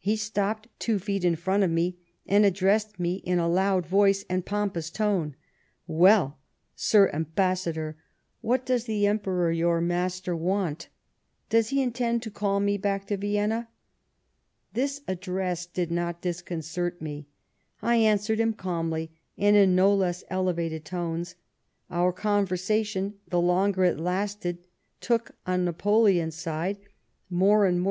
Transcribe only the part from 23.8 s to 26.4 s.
it lasted, took, on Napoleon's